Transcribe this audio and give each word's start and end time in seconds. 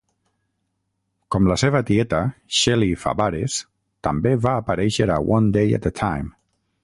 Com 1.35 1.49
la 1.51 1.57
seva 1.63 1.81
tieta, 1.89 2.21
Shelley 2.61 2.97
Fabares 3.03 3.59
també 4.09 4.33
va 4.49 4.57
aparèixer 4.63 5.09
a 5.17 5.21
"One 5.39 5.57
Day 5.59 5.77
at 5.81 5.89
a 5.91 5.95
Time". 6.01 6.35